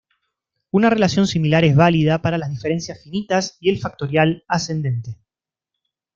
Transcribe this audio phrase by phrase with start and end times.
[0.71, 5.19] Una relación similar es válida para las diferencias finitas y el factorial ascendente.